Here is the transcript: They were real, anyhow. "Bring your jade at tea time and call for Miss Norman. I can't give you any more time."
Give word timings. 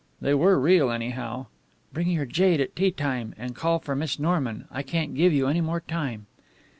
They 0.19 0.33
were 0.33 0.59
real, 0.59 0.89
anyhow. 0.89 1.45
"Bring 1.93 2.07
your 2.07 2.25
jade 2.25 2.59
at 2.59 2.75
tea 2.75 2.89
time 2.89 3.35
and 3.37 3.55
call 3.55 3.77
for 3.77 3.95
Miss 3.95 4.17
Norman. 4.17 4.65
I 4.71 4.81
can't 4.81 5.13
give 5.13 5.31
you 5.31 5.47
any 5.47 5.61
more 5.61 5.81
time." 5.81 6.25